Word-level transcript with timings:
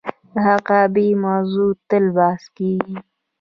د 0.31 0.33
حقابې 0.49 1.07
موضوع 1.23 1.71
تل 1.89 2.05
بحث 2.17 2.43
کیږي. 2.57 2.97